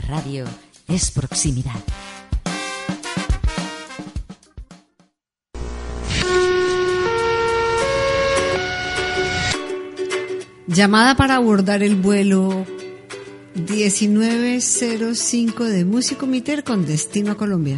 [0.00, 0.46] Radio
[0.88, 1.78] es proximidad.
[10.66, 12.64] Llamada para abordar el vuelo
[13.54, 17.76] 1905 de Músico Miter con destino a Colombia.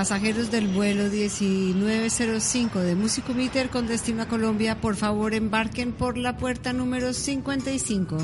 [0.00, 6.16] Pasajeros del vuelo 1905 de Músico Miter con destino a Colombia, por favor embarquen por
[6.16, 8.16] la puerta número 55.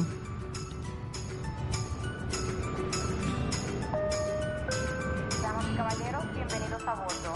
[5.43, 7.35] Damas y caballeros, bienvenidos a bordo.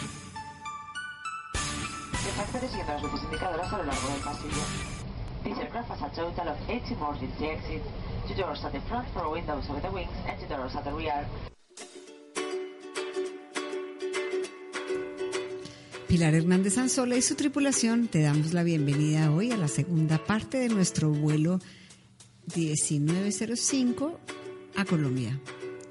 [2.25, 4.62] Dejarse siguiendo las luces indicadoras a lo largo del pasillo.
[5.44, 7.84] This aircraft has a total of 8 emergency exits,
[8.27, 10.92] two doors at the front, four windows over the wings, and two doors at the
[10.92, 11.27] rear.
[16.11, 20.58] Pilar Hernández Anzola y su tripulación te damos la bienvenida hoy a la segunda parte
[20.58, 21.61] de nuestro vuelo
[22.56, 24.19] 1905
[24.75, 25.38] a Colombia.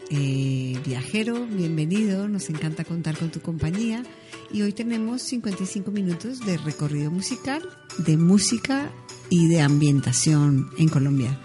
[0.10, 4.04] Eh, viajero, bienvenido, nos encanta contar con tu compañía
[4.52, 7.64] y hoy tenemos 55 minutos de recorrido musical,
[8.00, 8.92] de música
[9.30, 11.40] y de ambientación en Colombia.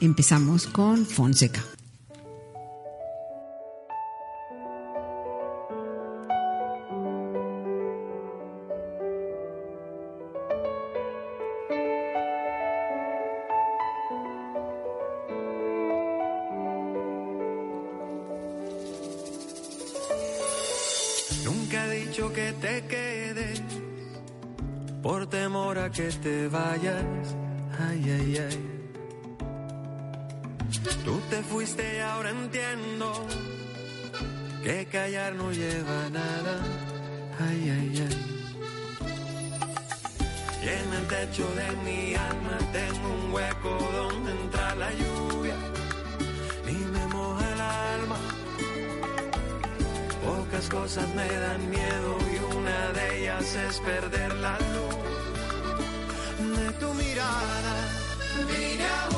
[0.00, 1.62] Empezamos con Fonseca.
[25.92, 27.04] Que te vayas.
[27.78, 28.58] Ay, ay, ay.
[31.04, 33.26] Tú te fuiste y ahora entiendo
[34.62, 36.58] que callar no lleva nada.
[37.40, 38.16] Ay, ay, ay.
[40.62, 45.56] Y en el techo de mi alma tengo un hueco donde entra la lluvia
[46.68, 48.18] y me moja el alma.
[50.24, 54.89] Pocas cosas me dan miedo y una de ellas es perder la luz
[57.38, 57.74] mirada.
[58.48, 59.08] Vine a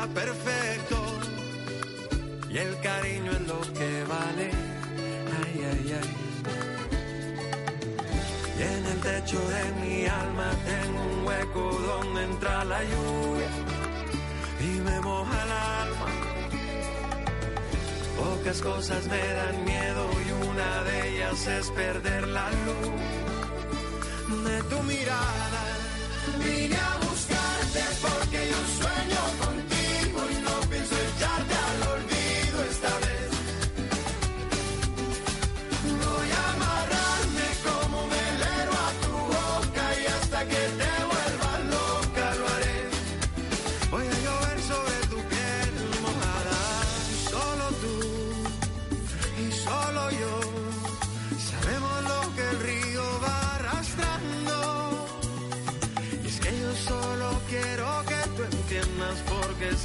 [0.00, 0.96] perfecto
[2.48, 4.50] y el cariño es lo que vale.
[5.40, 6.10] Ay, ay, ay.
[8.58, 13.50] Y en el techo de mi alma tengo un hueco donde entra la lluvia
[14.60, 16.06] y me moja el alma.
[18.18, 24.82] Pocas cosas me dan miedo y una de ellas es perder la luz de tu
[24.84, 25.62] mirada.
[26.38, 27.01] Vine a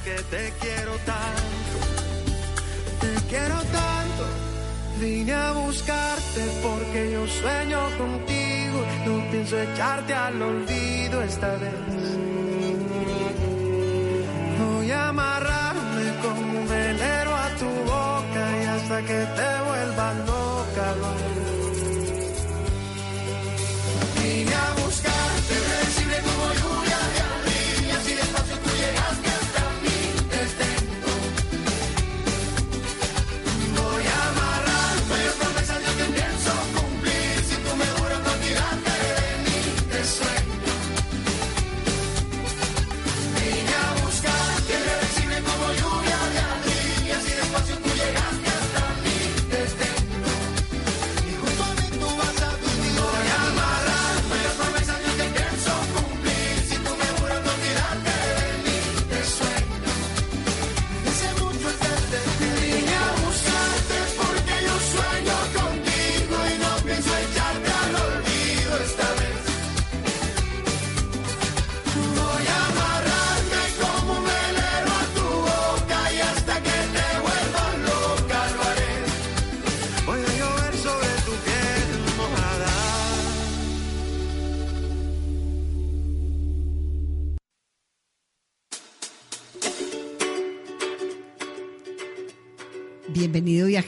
[0.07, 1.77] que te quiero tanto.
[3.01, 4.23] Te quiero tanto.
[4.99, 8.77] Vine a buscarte porque yo sueño contigo.
[9.05, 12.05] No pienso echarte al olvido esta vez.
[14.59, 20.85] Voy a amarrarme como un velero a tu boca y hasta que te vuelva loca.
[21.01, 21.36] lo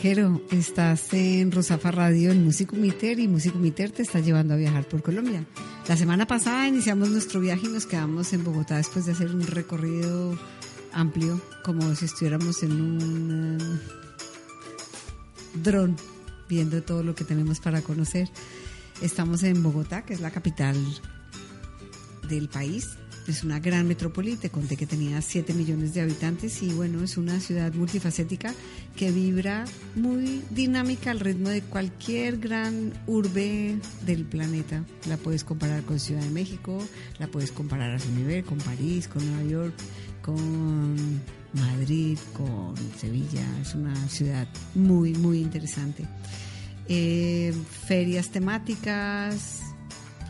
[0.09, 4.57] viajero, estás en Rosafa Radio, en Músico Miter y Músico Miter te está llevando a
[4.57, 5.45] viajar por Colombia.
[5.87, 9.45] La semana pasada iniciamos nuestro viaje y nos quedamos en Bogotá después de hacer un
[9.45, 10.35] recorrido
[10.93, 13.91] amplio, como si estuviéramos en un eh,
[15.61, 15.95] dron,
[16.47, 18.29] viendo todo lo que tenemos para conocer.
[19.03, 20.75] Estamos en Bogotá, que es la capital
[22.27, 22.98] del país.
[23.29, 27.15] Es una gran metrópoli, te conté que tenía 7 millones de habitantes y bueno, es
[27.15, 28.55] una ciudad multifacética
[28.95, 29.65] que vibra
[29.95, 34.83] muy dinámica al ritmo de cualquier gran urbe del planeta.
[35.07, 36.83] La puedes comparar con Ciudad de México,
[37.19, 39.75] la puedes comparar a su nivel con París, con Nueva York,
[40.23, 41.21] con
[41.53, 43.45] Madrid, con Sevilla.
[43.61, 46.03] Es una ciudad muy, muy interesante.
[46.87, 47.53] Eh,
[47.85, 49.59] ferias temáticas,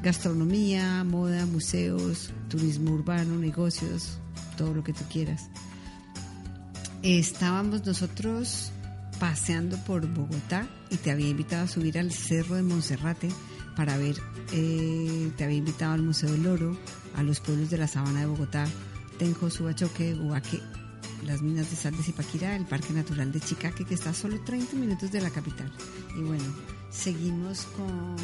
[0.04, 4.18] gastronomía, moda, museos, turismo urbano, negocios,
[4.58, 5.50] todo lo que tú quieras.
[7.02, 8.72] Estábamos nosotros
[9.20, 13.30] paseando por Bogotá y te había invitado a subir al Cerro de Monserrate
[13.76, 14.18] para ver,
[14.52, 16.78] eh, te había invitado al Museo del Oro,
[17.16, 18.66] a los pueblos de la Sabana de Bogotá,
[19.18, 20.60] Tenjo, Subachoque, Huaque,
[21.26, 24.40] las minas de sal de Zipaquirá, el Parque Natural de Chicaque, que está a solo
[24.42, 25.72] 30 minutos de la capital.
[26.18, 26.44] Y bueno,
[26.90, 28.16] seguimos con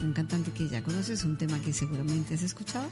[0.00, 2.88] un cantante que ya conoces, un tema que seguramente has escuchado.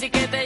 [0.00, 0.39] Bici que te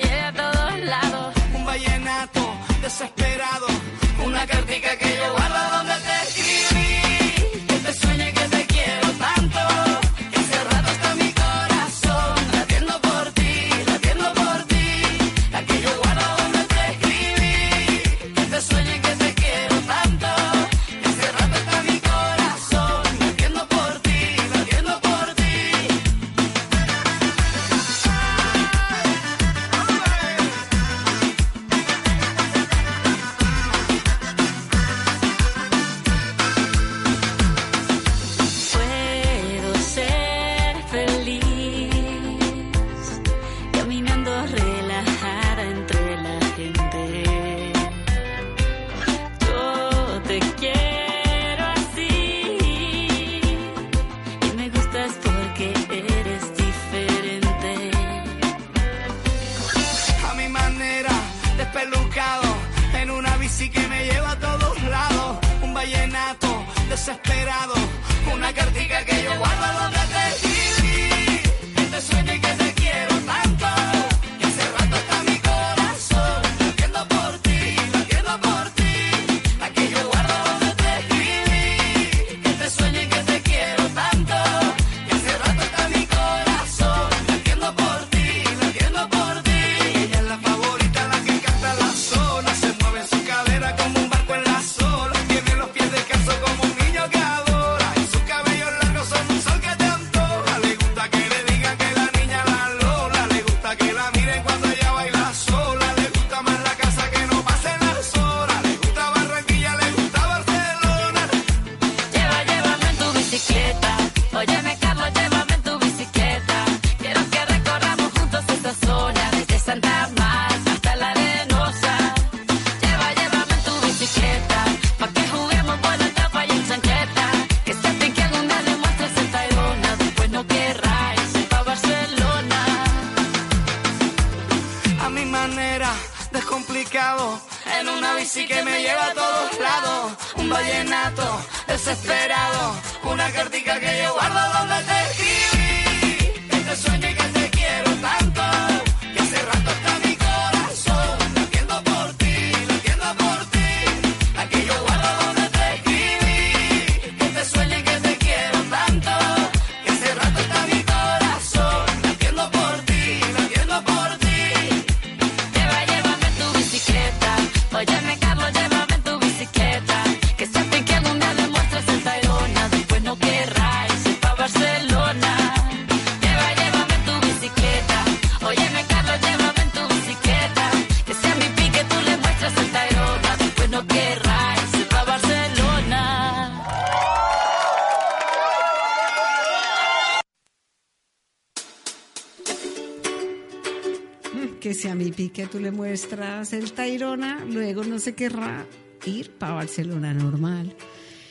[194.88, 198.66] a mi Piqué tú le muestras el Tairona, luego no se querrá
[199.06, 200.76] ir para Barcelona normal.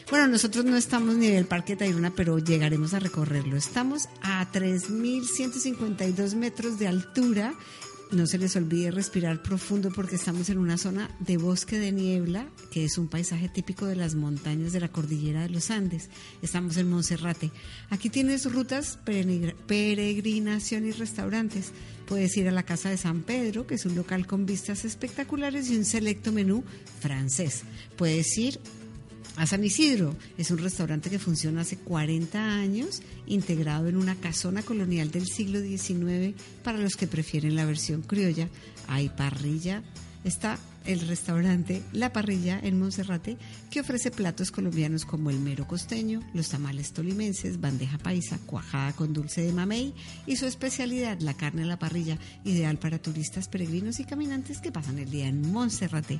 [0.09, 3.55] Bueno, nosotros no estamos ni en el Parque Tayrona, pero llegaremos a recorrerlo.
[3.55, 7.53] Estamos a 3.152 metros de altura.
[8.13, 12.47] No se les olvide respirar profundo porque estamos en una zona de bosque de niebla,
[12.71, 16.09] que es un paisaje típico de las montañas de la cordillera de los Andes.
[16.43, 17.49] Estamos en Monserrate.
[17.89, 21.71] Aquí tienes rutas, peregrina- peregrinación y restaurantes.
[22.05, 25.71] Puedes ir a la Casa de San Pedro, que es un local con vistas espectaculares
[25.71, 26.63] y un selecto menú
[26.99, 27.63] francés.
[27.97, 28.59] Puedes ir
[29.35, 30.15] a San Isidro.
[30.37, 35.59] Es un restaurante que funciona hace 40 años, integrado en una casona colonial del siglo
[35.59, 38.49] XIX para los que prefieren la versión criolla.
[38.87, 39.83] Hay parrilla.
[40.23, 43.37] Está el restaurante La Parrilla en Monserrate,
[43.69, 49.13] que ofrece platos colombianos como el mero costeño, los tamales tolimenses, bandeja paisa, cuajada con
[49.13, 49.93] dulce de mamey
[50.25, 54.71] y su especialidad, la carne a la parrilla, ideal para turistas, peregrinos y caminantes que
[54.71, 56.19] pasan el día en Monserrate.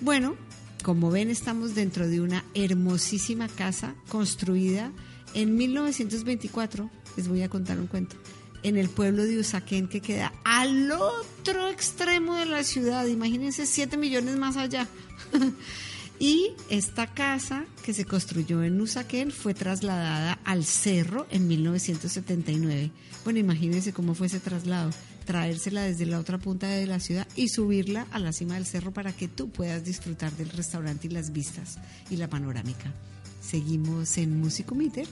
[0.00, 0.36] Bueno,
[0.82, 4.92] como ven, estamos dentro de una hermosísima casa construida
[5.34, 6.90] en 1924.
[7.16, 8.16] Les voy a contar un cuento.
[8.62, 13.06] En el pueblo de Usaquén, que queda al otro extremo de la ciudad.
[13.06, 14.88] Imagínense, 7 millones más allá.
[16.18, 22.90] y esta casa que se construyó en Usaquén fue trasladada al cerro en 1979.
[23.24, 24.90] Bueno, imagínense cómo fue ese traslado
[25.24, 28.92] traérsela desde la otra punta de la ciudad y subirla a la cima del cerro
[28.92, 31.78] para que tú puedas disfrutar del restaurante y las vistas
[32.10, 32.92] y la panorámica.
[33.40, 35.06] Seguimos en Músico Meter.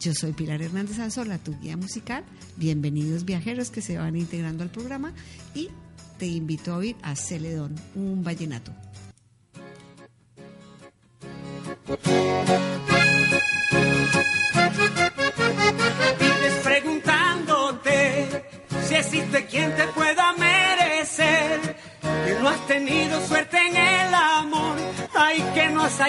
[0.00, 2.24] Yo soy Pilar Hernández Anzola, tu guía musical.
[2.56, 5.12] Bienvenidos viajeros que se van integrando al programa
[5.54, 5.68] y
[6.18, 8.72] te invito a oír a Celedón, un vallenato.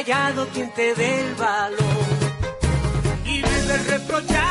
[0.04, 1.80] Hallado quien te dé el valor.
[3.26, 4.43] Y vives reprochándote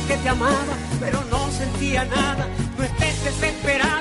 [0.00, 2.46] que te amaba, pero no sentía nada.
[2.76, 3.93] No estés desesperada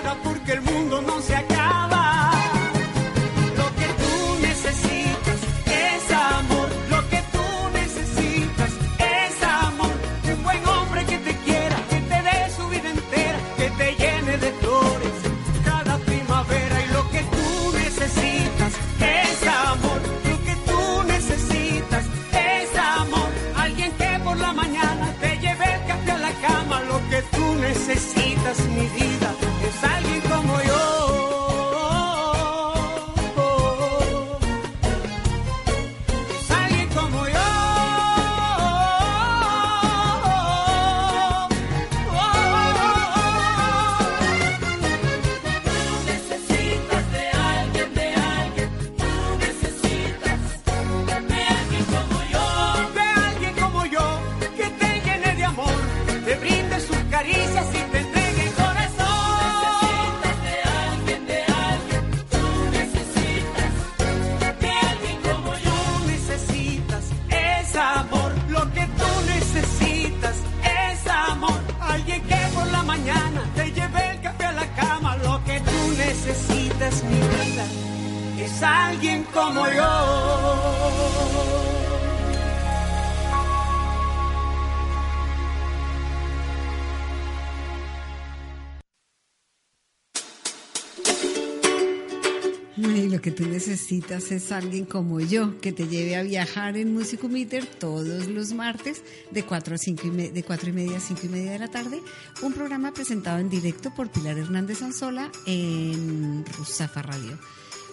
[93.68, 98.52] necesitas es alguien como yo que te lleve a viajar en Music Meter todos los
[98.54, 101.60] martes de 4 a 5 y, de 4 y media a 5 y media de
[101.60, 102.02] la tarde.
[102.42, 107.40] Un programa presentado en directo por Pilar Hernández Anzola en Rusafa Radio.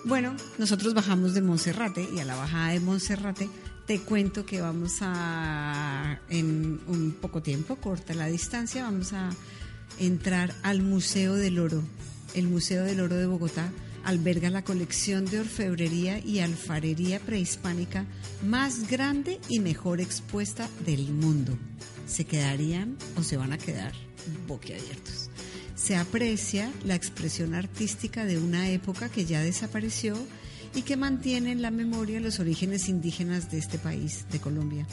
[0.05, 3.49] Bueno, nosotros bajamos de Monserrate y a la bajada de Monserrate
[3.87, 9.31] te cuento que vamos a, en un poco tiempo, corta la distancia, vamos a
[10.01, 11.83] entrar al Museo del Oro.
[12.35, 13.71] El Museo del Oro de Bogotá
[14.05, 18.07] alberga la colección de orfebrería y alfarería prehispánica
[18.45, 21.59] más grande y mejor expuesta del mundo.
[22.07, 23.93] Se quedarían o se van a quedar
[24.47, 25.31] boquiabiertos.
[25.75, 30.17] Se aprecia la expresión artística de una época que ya desapareció
[30.75, 34.87] y que mantiene en la memoria los orígenes indígenas de este país, de Colombia.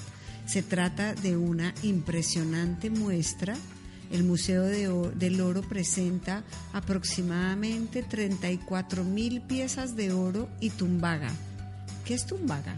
[0.46, 3.56] Se trata de una impresionante muestra
[4.12, 6.44] el Museo de O- del Oro presenta
[6.74, 11.32] aproximadamente 34 mil piezas de oro y tumbaga.
[12.06, 12.76] ¿Qué es tumbaga?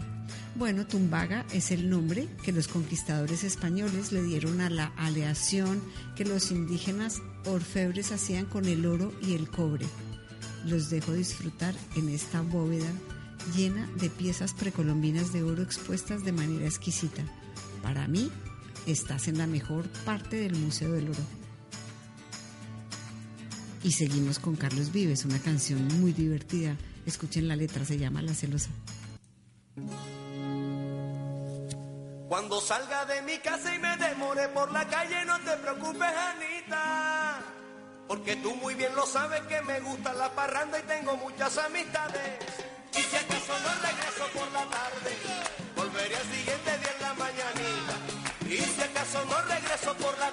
[0.56, 5.80] Bueno, tumbaga es el nombre que los conquistadores españoles le dieron a la aleación
[6.16, 9.86] que los indígenas orfebres hacían con el oro y el cobre.
[10.66, 12.90] Los dejo disfrutar en esta bóveda
[13.56, 17.22] llena de piezas precolombinas de oro expuestas de manera exquisita.
[17.82, 18.30] Para mí,
[18.86, 21.22] estás en la mejor parte del Museo del Oro.
[23.82, 26.76] Y seguimos con Carlos Vives, una canción muy divertida.
[27.06, 28.70] Escuchen la letra, se llama La Celosa.
[32.28, 37.40] Cuando salga de mi casa y me demore por la calle, no te preocupes, Anita.
[38.06, 42.38] Porque tú muy bien lo sabes que me gusta la parranda y tengo muchas amistades.
[42.92, 45.16] Y si acaso no regreso por la tarde,
[49.12, 50.30] no regreso por la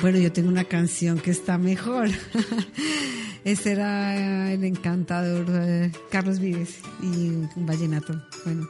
[0.00, 2.08] Bueno, yo tengo una canción que está mejor.
[3.44, 5.46] Ese era el encantador
[6.10, 8.14] Carlos Vives y un vallenato.
[8.44, 8.68] Bueno,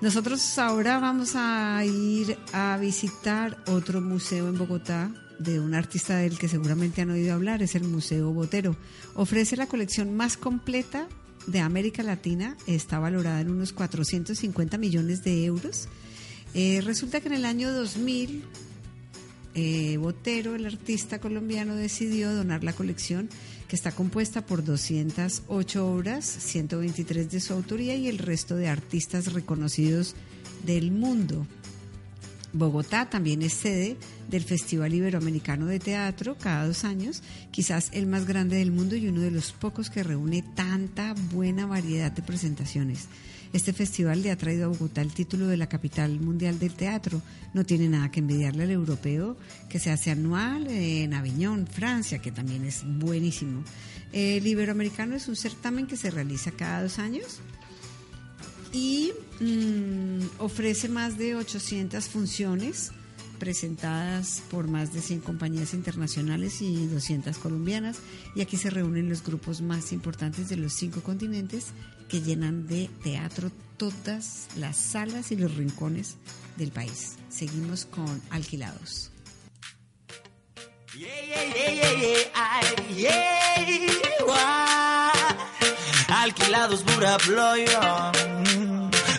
[0.00, 6.38] nosotros ahora vamos a ir a visitar otro museo en Bogotá de un artista del
[6.38, 8.76] que seguramente han oído hablar, es el Museo Botero.
[9.14, 11.08] Ofrece la colección más completa
[11.46, 15.88] de América Latina, está valorada en unos 450 millones de euros.
[16.54, 18.44] Eh, resulta que en el año 2000
[19.54, 23.28] eh, Botero, el artista colombiano, decidió donar la colección
[23.68, 29.32] que está compuesta por 208 obras, 123 de su autoría y el resto de artistas
[29.32, 30.14] reconocidos
[30.64, 31.46] del mundo.
[32.54, 33.96] Bogotá también es sede
[34.30, 39.08] del Festival Iberoamericano de Teatro cada dos años, quizás el más grande del mundo y
[39.08, 43.08] uno de los pocos que reúne tanta buena variedad de presentaciones.
[43.52, 47.22] Este festival le ha traído a Bogotá el título de la capital mundial del teatro.
[47.54, 49.36] No tiene nada que envidiarle al europeo,
[49.68, 53.64] que se hace anual en Aviñón, Francia, que también es buenísimo.
[54.12, 57.40] El Iberoamericano es un certamen que se realiza cada dos años
[58.72, 62.92] y mm, ofrece más de 800 funciones
[63.38, 67.98] presentadas por más de 100 compañías internacionales y 200 colombianas.
[68.34, 71.66] Y aquí se reúnen los grupos más importantes de los cinco continentes
[72.08, 76.16] que llenan de teatro todas las salas y los rincones
[76.56, 77.16] del país.
[77.28, 79.10] Seguimos con Alquilados.
[86.08, 88.12] Alquilados pura ploya.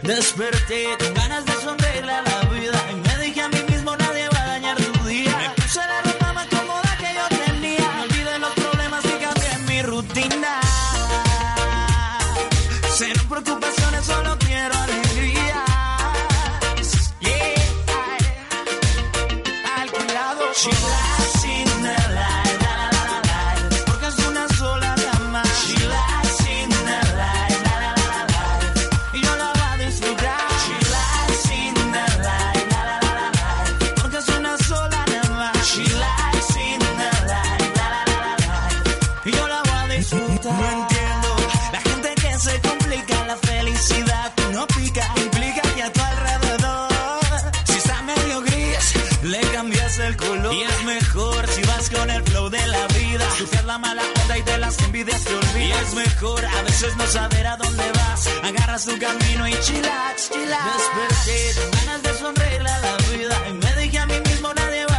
[0.05, 4.29] Desperté con ganas de sonreírle a la vida y me dije a mí mismo nadie
[4.29, 5.35] va a dañar tu día.
[5.35, 7.91] Me puse la ropa más cómoda que yo tenía.
[7.95, 10.61] Me olvidé los problemas y cambié mi rutina.
[12.97, 13.84] Cero preocupaciones, solo
[56.75, 58.27] veces no saber a dónde vas.
[58.43, 60.75] Agarras tu camino y chillax, chillax.
[60.75, 63.35] Desperté ganas de sonreírle a la vida.
[63.49, 64.94] Y me dije a mí mismo, nadie va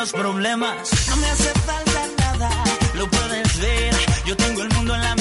[0.00, 0.90] los problemas.
[1.10, 2.50] No me hace falta nada,
[2.94, 3.94] lo puedes ver.
[4.24, 5.14] Yo tengo el mundo en la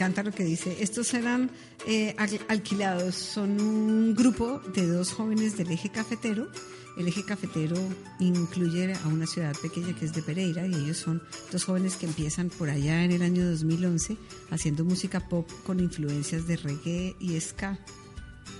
[0.00, 0.78] encanta lo que dice.
[0.80, 1.50] Estos eran
[1.86, 3.14] eh, al- alquilados.
[3.16, 6.48] Son un grupo de dos jóvenes del eje cafetero.
[6.96, 7.76] El eje cafetero
[8.18, 12.06] incluye a una ciudad pequeña que es de Pereira y ellos son dos jóvenes que
[12.06, 14.16] empiezan por allá en el año 2011
[14.50, 17.78] haciendo música pop con influencias de reggae y ska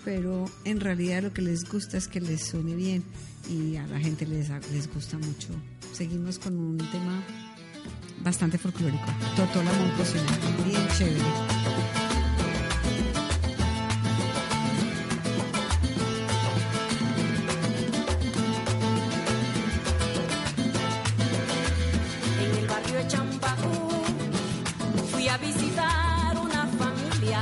[0.05, 3.03] pero en realidad lo que les gusta es que les suene bien
[3.51, 5.49] y a la gente les, les gusta mucho.
[5.93, 7.23] Seguimos con un tema
[8.21, 9.05] bastante folclórico,
[9.37, 10.25] Totola Momposina,
[10.65, 11.25] bien chévere.
[22.43, 23.91] en el barrio de Champajú.
[25.13, 27.41] Fui a visitar una familia,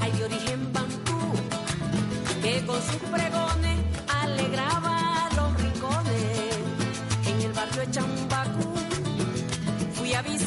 [0.00, 1.32] hay de origen bantú,
[2.42, 3.51] que con sus pregones
[10.24, 10.38] fui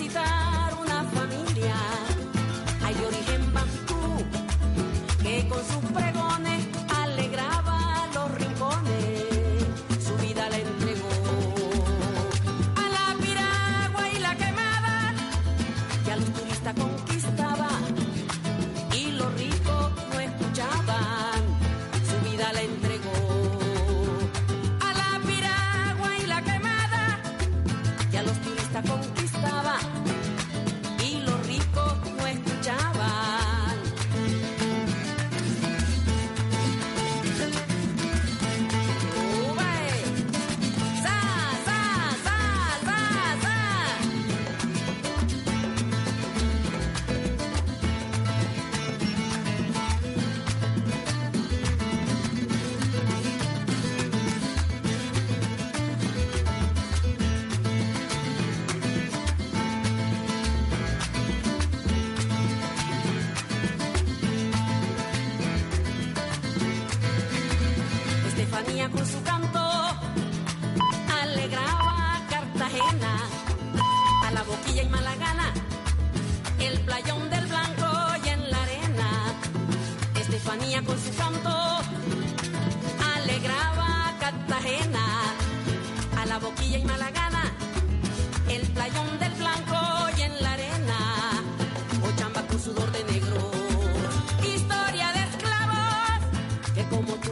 [96.90, 97.25] como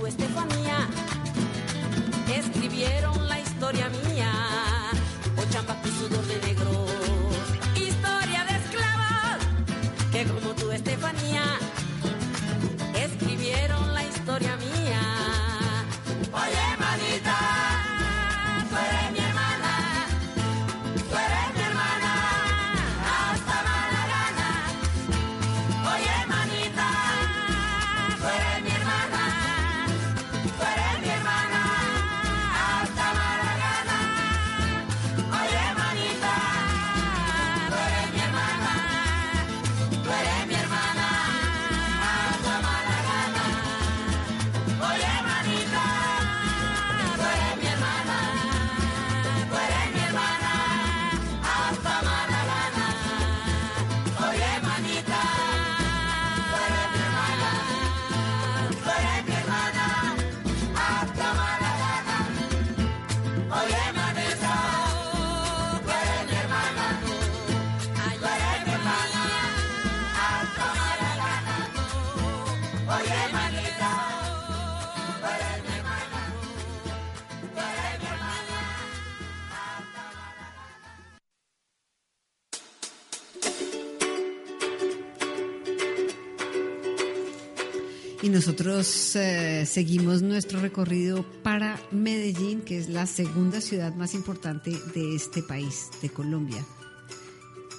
[88.46, 95.16] nosotros eh, seguimos nuestro recorrido para Medellín, que es la segunda ciudad más importante de
[95.16, 96.62] este país, de Colombia.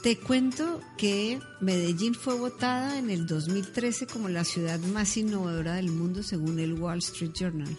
[0.02, 5.90] Te cuento que Medellín fue votada en el 2013 como la ciudad más innovadora del
[5.90, 7.76] mundo según el Wall Street Journal.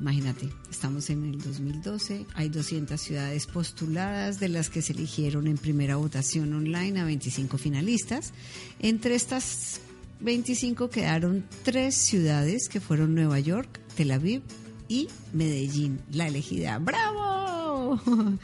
[0.00, 5.58] Imagínate, estamos en el 2012, hay 200 ciudades postuladas, de las que se eligieron en
[5.58, 8.32] primera votación online a 25 finalistas.
[8.78, 9.82] Entre estas
[10.20, 14.42] 25 quedaron tres ciudades que fueron Nueva York, Tel Aviv
[14.88, 16.78] y Medellín, la elegida.
[16.78, 18.00] ¡Bravo!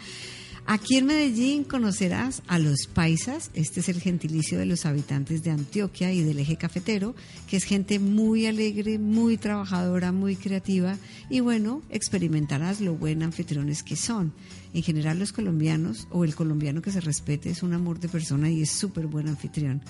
[0.69, 5.53] Aquí en Medellín conocerás a los paisas, este es el gentilicio de los habitantes de
[5.53, 7.15] Antioquia y del eje cafetero,
[7.49, 10.97] que es gente muy alegre, muy trabajadora, muy creativa
[11.31, 14.33] y bueno, experimentarás lo buen anfitriones que son.
[14.75, 18.51] En general los colombianos o el colombiano que se respete es un amor de persona
[18.51, 19.83] y es súper buen anfitrión.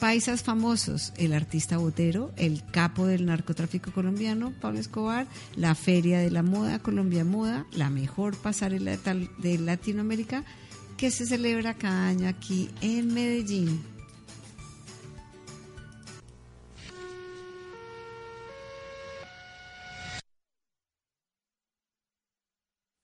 [0.00, 6.30] Paisas famosos, el artista Botero, el capo del narcotráfico colombiano, Pablo Escobar, la Feria de
[6.30, 10.42] la Moda, Colombia Moda, la mejor pasarela de, Latinoamérica,
[10.96, 13.84] que se celebra cada año aquí en Medellín.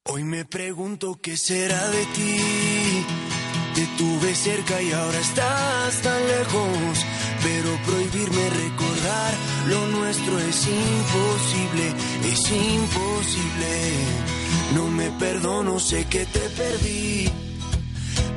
[0.04, 2.65] Hoy me pregunto qué será de ti.
[3.76, 7.04] Te tuve cerca y ahora estás tan lejos.
[7.42, 9.34] Pero prohibirme recordar
[9.68, 11.92] lo nuestro es imposible,
[12.24, 13.92] es imposible.
[14.74, 17.30] No me perdono, sé que te perdí.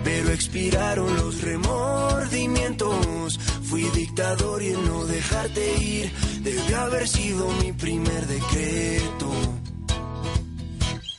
[0.04, 3.40] Pero expiraron los remordimientos.
[3.64, 9.32] Fui dictador y el no dejarte ir debe haber sido mi primer decreto.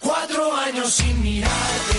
[0.01, 1.99] Cuatro años sin mirarte,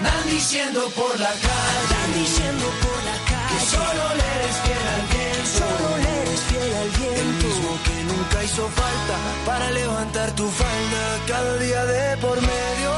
[0.00, 4.84] Andan diciendo por la calle, andan diciendo por la calle que solo le eres fiel
[4.96, 7.20] al viento, solo le eres fiel al viento.
[7.20, 12.90] El mismo que nunca hizo falta para levantar tu falda cada día de por medio.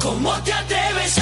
[0.00, 1.21] ¿Cómo te atreves a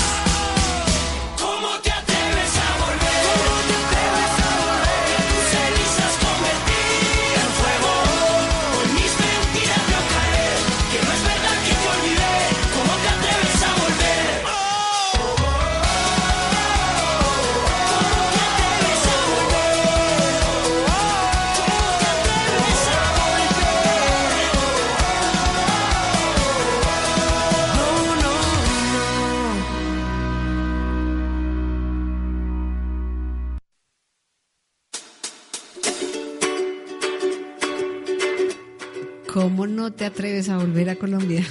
[40.01, 41.45] te atreves a volver a Colombia?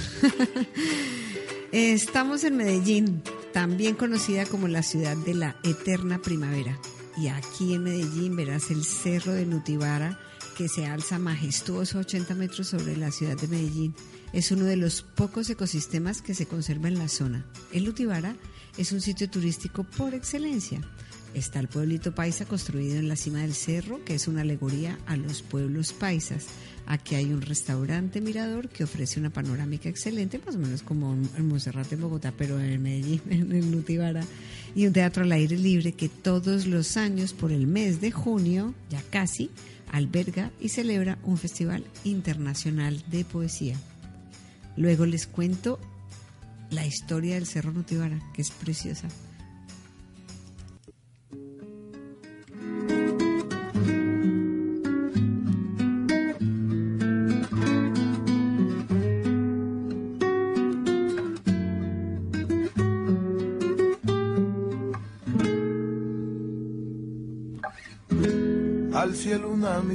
[1.71, 3.23] Estamos en Medellín,
[3.53, 6.77] también conocida como la ciudad de la eterna primavera.
[7.15, 10.19] Y aquí en Medellín verás el cerro de Nutibara,
[10.57, 13.95] que se alza majestuoso a 80 metros sobre la ciudad de Medellín.
[14.33, 17.45] Es uno de los pocos ecosistemas que se conserva en la zona.
[17.71, 18.35] El Utibara
[18.77, 20.81] es un sitio turístico por excelencia.
[21.33, 25.15] Está el pueblito paisa construido en la cima del cerro, que es una alegoría a
[25.15, 26.47] los pueblos paisas.
[26.91, 31.47] Aquí hay un restaurante mirador que ofrece una panorámica excelente, más o menos como en
[31.47, 34.25] Monserrate, en Bogotá, pero en Medellín, en el Utibara.
[34.75, 38.73] Y un teatro al aire libre que todos los años, por el mes de junio,
[38.89, 39.51] ya casi,
[39.89, 43.77] alberga y celebra un festival internacional de poesía.
[44.75, 45.79] Luego les cuento
[46.71, 49.07] la historia del Cerro Nutibara, que es preciosa.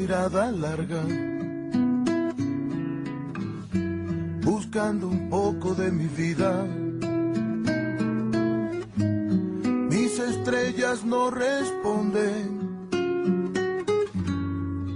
[0.06, 1.02] Mirada larga,
[4.44, 6.64] buscando un poco de mi vida.
[9.90, 12.78] Mis estrellas no responden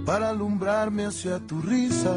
[0.05, 2.15] para alumbrarme hacia tu risa.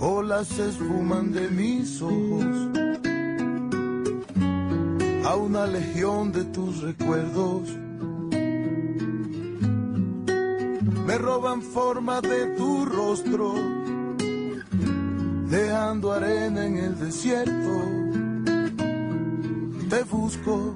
[0.00, 2.56] Olas se esfuman de mis ojos
[5.26, 7.87] a una legión de tus recuerdos.
[11.18, 13.52] Roban forma de tu rostro,
[15.50, 17.74] dejando arena en el desierto.
[19.90, 20.74] Te busco,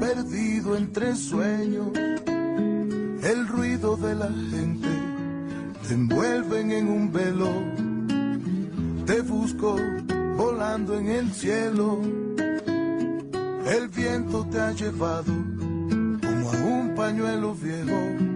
[0.00, 4.88] perdido entre sueños, el ruido de la gente
[5.86, 7.50] te envuelven en un velo.
[9.06, 9.76] Te busco
[10.36, 12.00] volando en el cielo,
[13.66, 15.32] el viento te ha llevado
[16.20, 18.27] como a un pañuelo viejo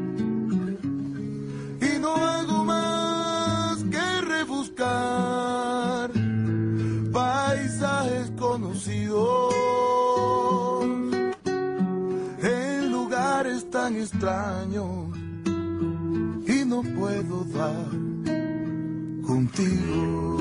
[16.47, 17.91] y no puedo dar
[19.27, 20.32] contigo.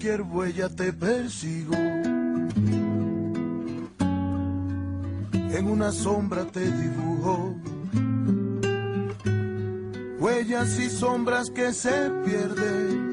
[0.00, 1.74] Cualquier huella te persigo.
[5.52, 7.54] En una sombra te dibujo.
[10.18, 13.10] Huellas y sombras que se pierden.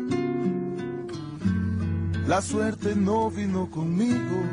[2.26, 4.44] La suerte no vino conmigo.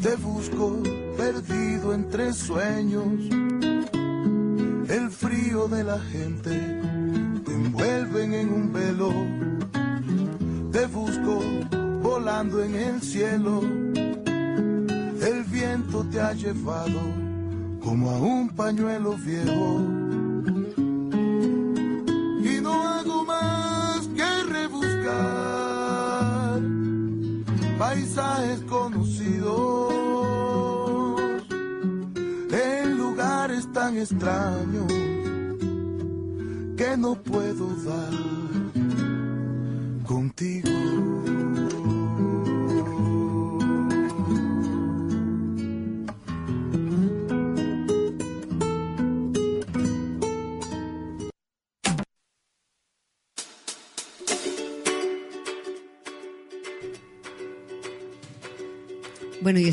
[0.00, 0.82] Te busco
[1.18, 3.04] perdido entre sueños.
[4.88, 6.71] El frío de la gente
[12.60, 13.60] en el cielo.
[13.62, 17.00] El viento te ha llevado
[17.82, 19.91] como a un pañuelo viejo.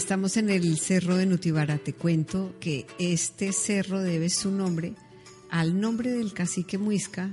[0.09, 1.77] Estamos en el cerro de Nutibara.
[1.77, 4.95] Te cuento que este cerro debe su nombre
[5.51, 7.29] al nombre del cacique Muisca,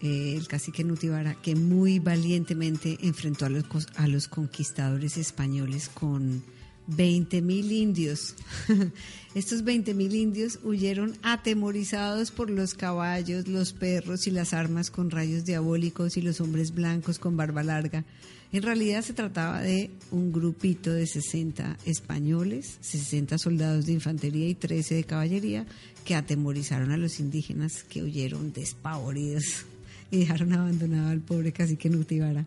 [0.00, 3.64] eh, el cacique Nutibara, que muy valientemente enfrentó a los,
[3.96, 6.44] a los conquistadores españoles con
[6.86, 8.36] 20 mil indios.
[9.34, 15.10] Estos 20 mil indios huyeron atemorizados por los caballos, los perros y las armas con
[15.10, 18.04] rayos diabólicos y los hombres blancos con barba larga.
[18.52, 24.54] En realidad se trataba de un grupito de 60 españoles, 60 soldados de infantería y
[24.54, 25.66] 13 de caballería
[26.04, 29.64] que atemorizaron a los indígenas que huyeron despavoridos
[30.10, 32.44] y dejaron abandonado al pobre cacique Nutibara.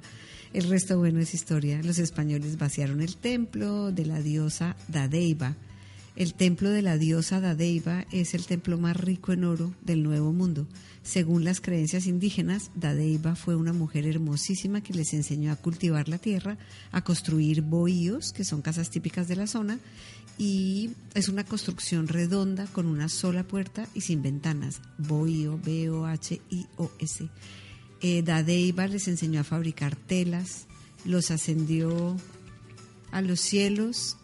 [0.53, 1.81] El resto, bueno, es historia.
[1.81, 5.55] Los españoles vaciaron el templo de la diosa Dadeiva.
[6.15, 10.31] El templo de la diosa Dadeiva es el templo más rico en oro del Nuevo
[10.31, 10.65] Mundo.
[11.03, 16.17] Según las creencias indígenas, Dadeiva fue una mujer hermosísima que les enseñó a cultivar la
[16.17, 16.57] tierra,
[16.93, 19.77] a construir bohíos, que son casas típicas de la zona,
[20.37, 24.79] y es una construcción redonda con una sola puerta y sin ventanas.
[24.97, 27.29] Bohío, B-O-H-I-O-S.
[28.01, 30.67] Eh, Dadeiva les enseñó a fabricar telas,
[31.03, 32.15] los ascendió
[33.11, 34.17] a los cielos.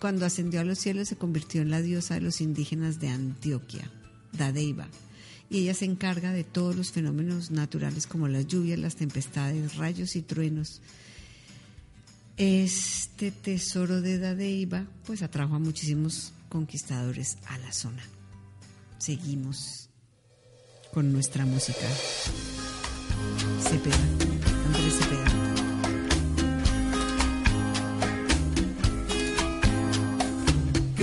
[0.00, 3.90] Cuando ascendió a los cielos se convirtió en la diosa de los indígenas de Antioquia,
[4.32, 4.88] Dadeiva.
[5.48, 10.16] Y ella se encarga de todos los fenómenos naturales como las lluvias, las tempestades, rayos
[10.16, 10.82] y truenos.
[12.36, 18.02] Este tesoro de Dadeiva pues atrajo a muchísimos conquistadores a la zona.
[18.98, 19.88] Seguimos
[20.92, 21.86] con nuestra música.
[24.74, 25.15] Andrés.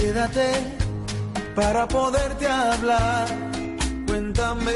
[0.03, 0.51] Quédate
[1.55, 3.25] para poderte hablar.
[4.05, 4.73] Cuéntame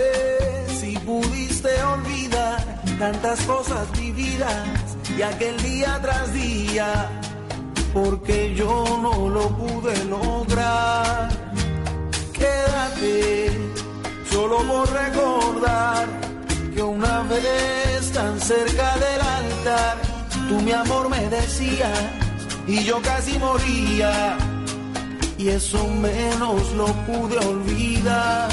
[0.80, 2.63] si pudiste olvidar
[2.97, 7.09] tantas cosas vividas y aquel día tras día,
[7.93, 11.28] porque yo no lo pude lograr.
[12.32, 13.51] Quédate
[14.32, 16.07] solo por recordar
[16.73, 19.97] que una vez tan cerca del altar,
[20.47, 21.99] tú mi amor me decías
[22.65, 24.38] y yo casi moría
[25.38, 28.49] y eso menos lo pude olvidar.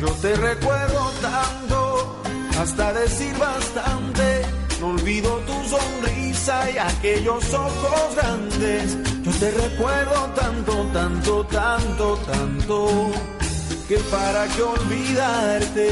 [0.00, 2.22] Yo te recuerdo tanto,
[2.60, 4.42] hasta decir bastante.
[4.80, 8.96] No olvido tu sonrisa y aquellos ojos grandes.
[9.22, 13.10] Yo te recuerdo tanto, tanto, tanto, tanto,
[13.88, 15.82] que para qué olvidarte.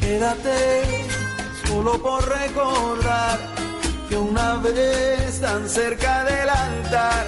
[0.00, 1.03] Quédate
[1.74, 3.36] solo por recordar
[4.08, 7.26] que una vez tan cerca del altar,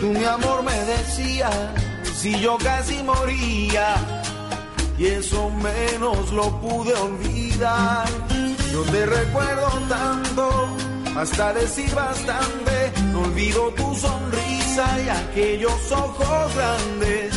[0.00, 1.56] tú mi amor me decías
[2.20, 3.88] si yo casi moría
[4.98, 8.06] y eso menos lo pude olvidar.
[8.70, 10.44] Yo te recuerdo tanto,
[11.16, 17.34] hasta decir bastante, no olvido tu sonrisa y aquellos ojos grandes.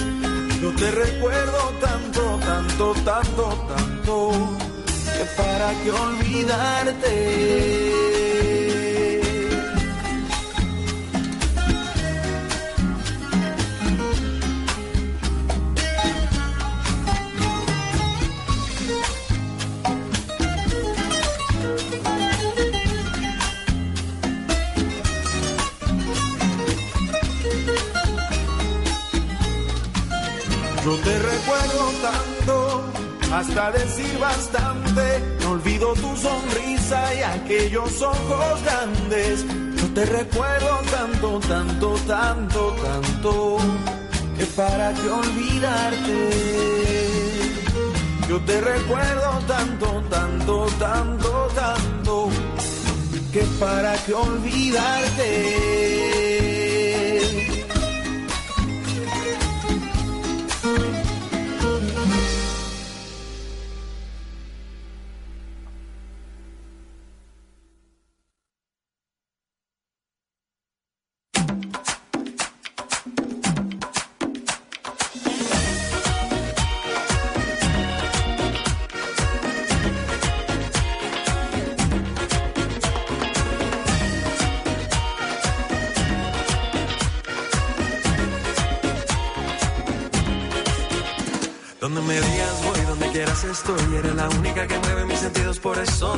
[0.62, 4.69] Yo te recuerdo tanto, tanto, tanto, tanto
[5.20, 8.09] que para qué olvidarte.
[33.32, 35.24] Hasta decir bastante.
[35.42, 39.46] No olvido tu sonrisa y aquellos ojos grandes.
[39.76, 43.58] Yo te recuerdo tanto, tanto, tanto, tanto,
[44.38, 46.30] que para qué olvidarte.
[48.28, 52.30] Yo te recuerdo tanto, tanto, tanto, tanto,
[53.34, 56.19] que para qué olvidarte.
[95.70, 96.18] Por eso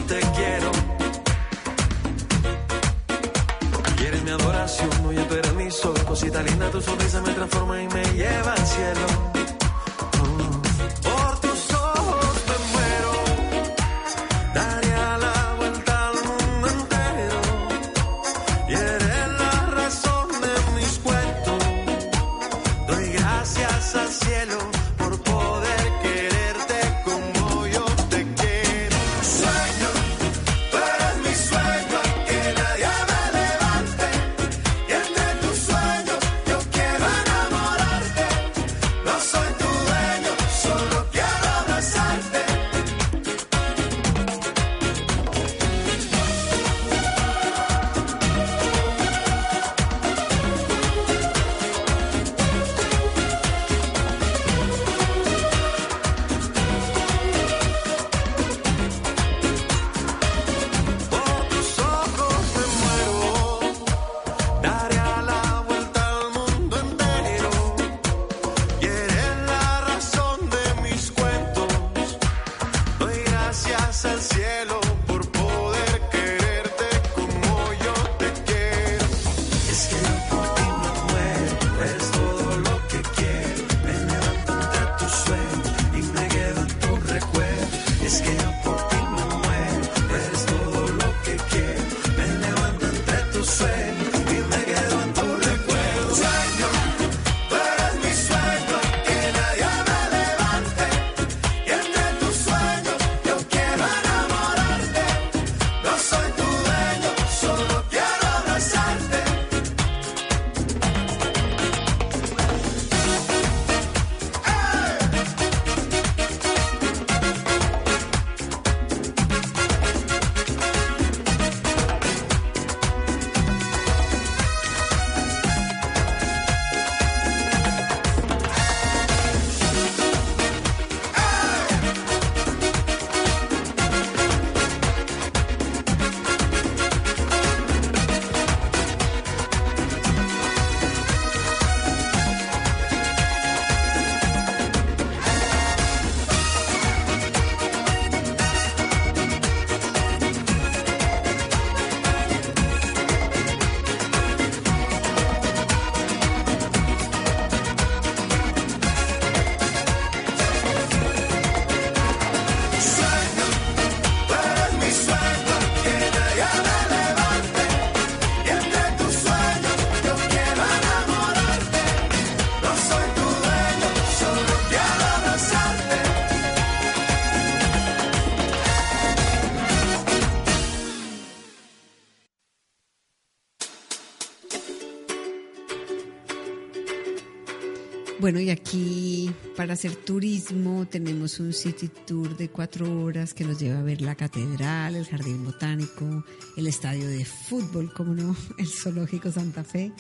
[188.22, 193.60] Bueno, y aquí para hacer turismo tenemos un city tour de cuatro horas que nos
[193.60, 196.24] lleva a ver la catedral, el jardín botánico,
[196.56, 199.92] el estadio de fútbol, como no, el zoológico Santa Fe.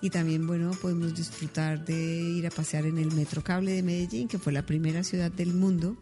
[0.00, 4.26] Y también, bueno, podemos disfrutar de ir a pasear en el Metro Cable de Medellín,
[4.26, 5.98] que fue la primera ciudad del mundo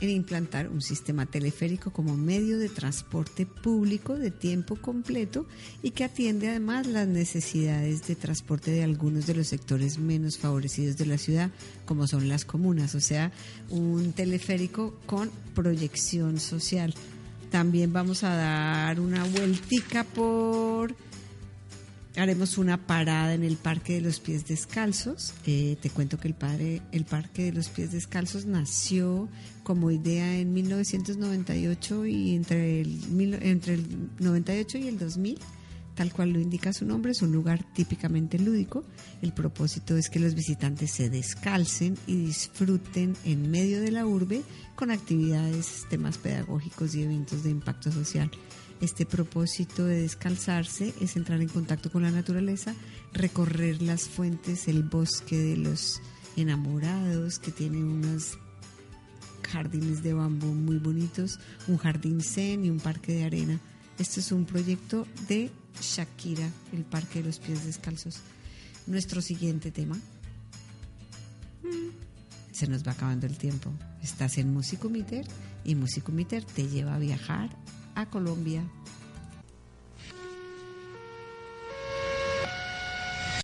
[0.00, 5.46] en implantar un sistema teleférico como medio de transporte público de tiempo completo
[5.82, 10.96] y que atiende además las necesidades de transporte de algunos de los sectores menos favorecidos
[10.96, 11.50] de la ciudad,
[11.84, 13.32] como son las comunas, o sea,
[13.70, 16.94] un teleférico con proyección social.
[17.50, 20.94] También vamos a dar una vueltica por
[22.18, 25.34] haremos una parada en el Parque de los Pies Descalzos.
[25.46, 29.28] Eh, te cuento que el, padre, el Parque de los Pies Descalzos nació
[29.68, 35.38] como idea en 1998 y entre el, entre el 98 y el 2000,
[35.94, 38.82] tal cual lo indica su nombre, es un lugar típicamente lúdico.
[39.20, 44.40] El propósito es que los visitantes se descalcen y disfruten en medio de la urbe
[44.74, 48.30] con actividades, temas pedagógicos y eventos de impacto social.
[48.80, 52.74] Este propósito de descalzarse es entrar en contacto con la naturaleza,
[53.12, 56.00] recorrer las fuentes, el bosque de los
[56.36, 58.38] enamorados, que tiene unos
[59.48, 63.58] jardines de bambú muy bonitos, un jardín zen y un parque de arena.
[63.98, 68.20] Esto es un proyecto de Shakira, el Parque de los Pies Descalzos.
[68.86, 69.96] Nuestro siguiente tema.
[71.62, 71.90] Mm,
[72.52, 73.70] Se nos va acabando el tiempo.
[74.02, 75.26] Estás en Musicomiter
[75.64, 77.50] y Musicomiter te lleva a viajar
[77.94, 78.62] a Colombia.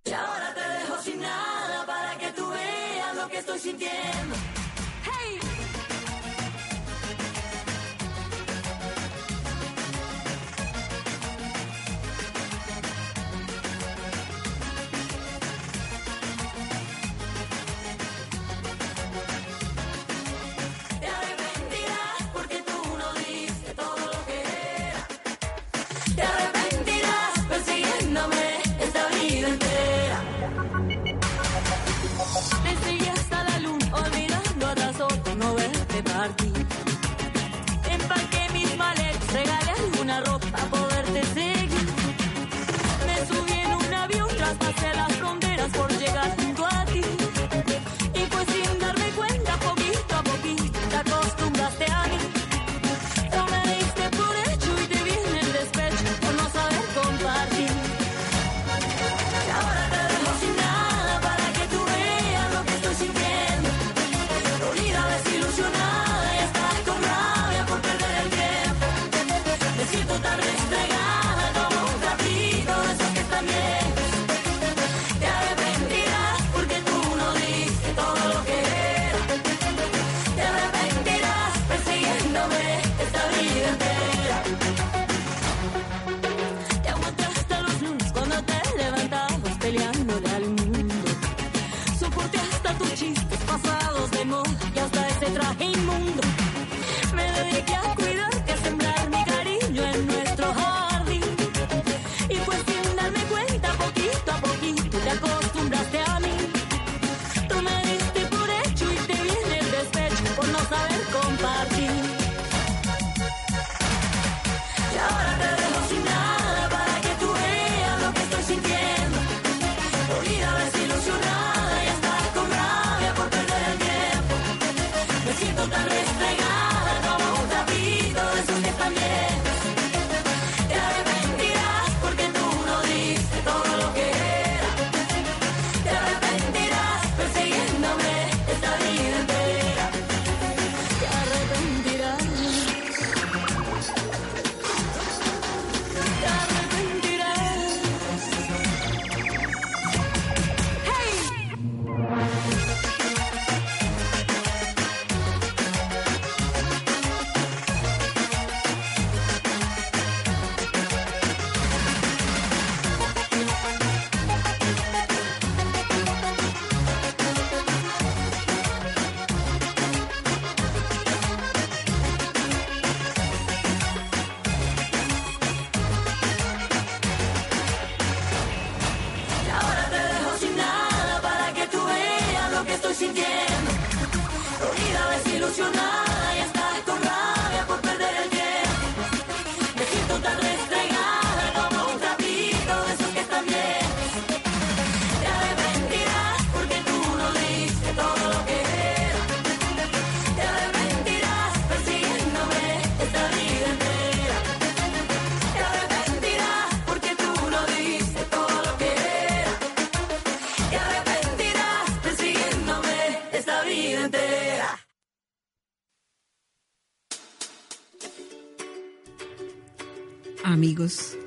[0.05, 4.35] Y ahora te dejo sin nada para que tú veas lo que estoy sintiendo.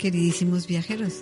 [0.07, 1.15] Queridísimos viajeros.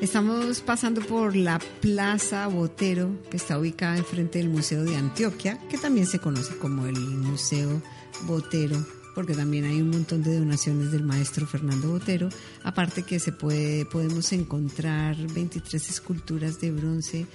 [0.00, 5.76] Estamos pasando por la Plaza Botero, que está ubicada enfrente del Museo de Antioquia, que
[5.76, 7.82] también se conoce como el Museo
[8.28, 8.76] Botero,
[9.16, 12.28] porque también hay un montón de donaciones del maestro Fernando Botero.
[12.62, 17.26] Aparte que se puede, podemos encontrar 23 esculturas de bronce,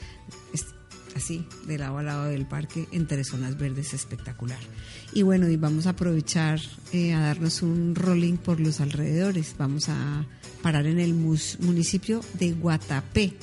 [1.18, 4.60] así, de lado a lado del parque, entre zonas verdes espectacular.
[5.12, 6.62] Y bueno, y vamos a aprovechar
[6.94, 9.54] eh, a darnos un rolling por los alrededores.
[9.58, 10.26] Vamos a
[10.64, 13.34] parar en el municipio de Guatapé,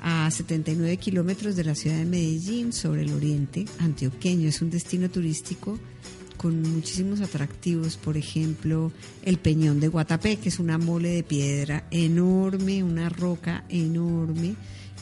[0.00, 4.48] a 79 kilómetros de la ciudad de Medellín, sobre el oriente antioqueño.
[4.48, 5.78] Es un destino turístico
[6.36, 8.90] con muchísimos atractivos, por ejemplo,
[9.22, 14.56] el Peñón de Guatapé, que es una mole de piedra enorme, una roca enorme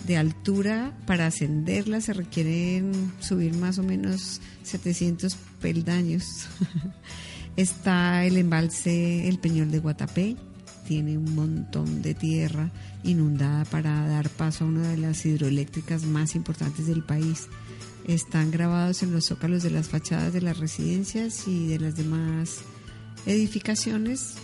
[0.07, 0.95] de altura.
[1.07, 6.27] Para ascenderla se requieren subir más o menos 700 peldaños.
[7.57, 10.37] Está el embalse El Peñol de Guatapé,
[10.91, 12.69] tiene un montón de tierra
[13.05, 17.47] inundada para dar paso a una de las hidroeléctricas más importantes del país.
[18.09, 22.63] Están grabados en los zócalos de las fachadas de las residencias y de las demás
[23.25, 24.35] edificaciones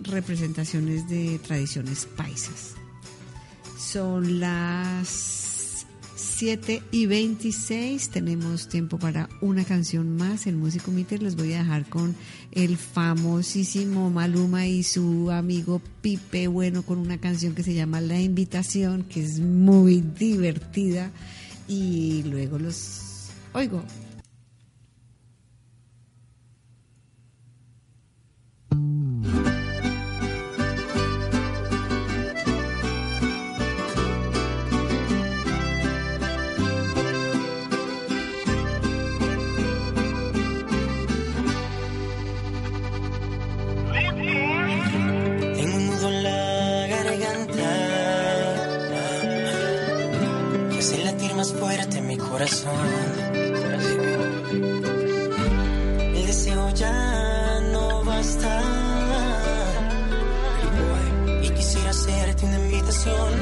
[0.00, 2.74] representaciones de tradiciones paisas.
[3.78, 5.41] Son las
[6.22, 8.08] 7 y 26.
[8.10, 10.46] Tenemos tiempo para una canción más.
[10.46, 12.14] El músico Meter les voy a dejar con
[12.52, 18.20] el famosísimo Maluma y su amigo Pipe Bueno con una canción que se llama La
[18.20, 21.10] Invitación, que es muy divertida.
[21.68, 23.82] Y luego los oigo.
[50.82, 52.88] Que hace latir más fuerte mi corazón.
[56.14, 58.60] El deseo ya no basta
[61.42, 63.32] y quisiera hacerte una invitación,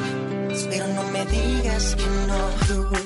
[0.69, 3.00] pero no me digas que no.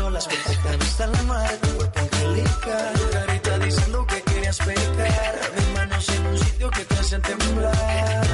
[0.00, 2.94] Olas, perfecta vista la mar, tu cuerpo angelical,
[3.90, 8.26] tu que querías pecar, mis en un sitio que te hacen temblar.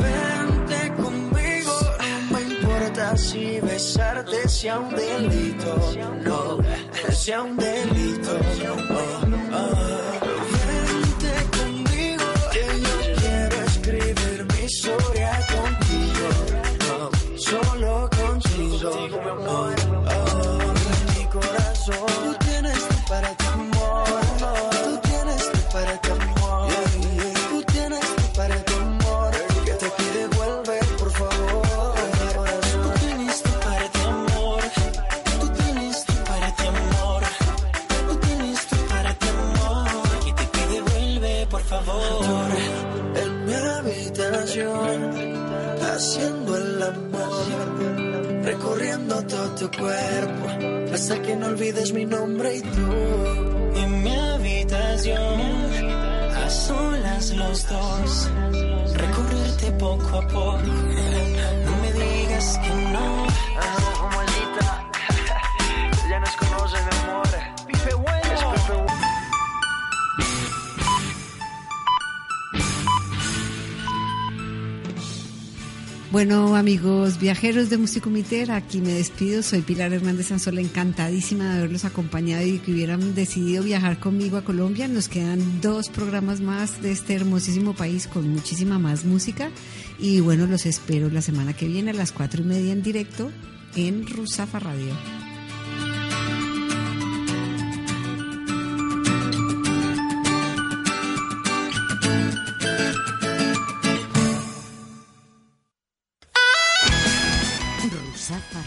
[0.00, 5.92] Vente conmigo, no me importa si besarte sea un delito,
[6.24, 6.58] no,
[7.12, 8.30] sea un delito.
[9.52, 9.74] Oh.
[10.68, 16.28] Vente conmigo, que yo quiero escribir mi historia contigo,
[16.86, 19.73] no, solo contigo.
[49.56, 50.46] Tu cuerpo,
[50.92, 52.92] hasta que no olvides mi nombre y tú.
[53.76, 55.40] En mi habitación,
[56.44, 58.30] a solas los dos,
[58.94, 60.58] recorrerte poco a poco.
[61.64, 63.33] No me digas que no.
[76.14, 79.42] Bueno, amigos viajeros de Musicomiter, aquí me despido.
[79.42, 84.44] Soy Pilar Hernández Sanzola, encantadísima de haberlos acompañado y que hubieran decidido viajar conmigo a
[84.44, 84.86] Colombia.
[84.86, 89.50] Nos quedan dos programas más de este hermosísimo país con muchísima más música.
[89.98, 93.32] Y bueno, los espero la semana que viene a las cuatro y media en directo
[93.74, 95.23] en Rusafa Radio.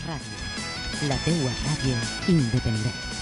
[0.07, 1.99] Ràdio, la teua ràdio
[2.31, 3.16] independent.